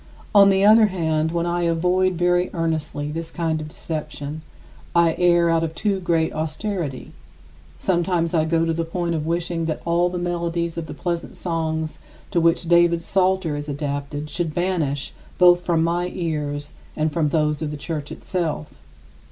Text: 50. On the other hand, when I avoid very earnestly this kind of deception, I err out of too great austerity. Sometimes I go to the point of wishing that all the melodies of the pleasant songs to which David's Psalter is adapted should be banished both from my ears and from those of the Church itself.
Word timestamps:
50. 0.15 0.23
On 0.33 0.49
the 0.49 0.65
other 0.65 0.87
hand, 0.87 1.31
when 1.31 1.45
I 1.45 1.61
avoid 1.61 2.13
very 2.13 2.49
earnestly 2.55 3.11
this 3.11 3.29
kind 3.29 3.61
of 3.61 3.67
deception, 3.67 4.41
I 4.95 5.13
err 5.19 5.47
out 5.51 5.63
of 5.63 5.75
too 5.75 5.99
great 5.99 6.33
austerity. 6.33 7.11
Sometimes 7.77 8.33
I 8.33 8.45
go 8.45 8.65
to 8.65 8.73
the 8.73 8.83
point 8.83 9.13
of 9.13 9.27
wishing 9.27 9.65
that 9.65 9.83
all 9.85 10.09
the 10.09 10.17
melodies 10.17 10.75
of 10.75 10.87
the 10.87 10.95
pleasant 10.95 11.37
songs 11.37 12.01
to 12.31 12.41
which 12.41 12.67
David's 12.67 13.05
Psalter 13.05 13.55
is 13.55 13.69
adapted 13.69 14.27
should 14.31 14.55
be 14.55 14.61
banished 14.61 15.13
both 15.37 15.61
from 15.61 15.83
my 15.83 16.07
ears 16.07 16.73
and 16.95 17.11
from 17.13 17.27
those 17.27 17.61
of 17.61 17.69
the 17.69 17.77
Church 17.77 18.11
itself. 18.11 18.73